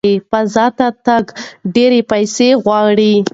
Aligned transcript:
فضا 0.31 0.65
ته 0.77 0.87
تګ 1.07 1.23
ډېرې 1.75 2.01
پیسې 2.11 2.49
غواړي. 2.63 3.13